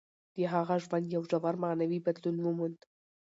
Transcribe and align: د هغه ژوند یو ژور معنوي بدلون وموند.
د 0.35 0.37
هغه 0.53 0.75
ژوند 0.83 1.05
یو 1.15 1.23
ژور 1.29 1.55
معنوي 1.63 1.99
بدلون 2.05 2.37
وموند. 2.41 2.79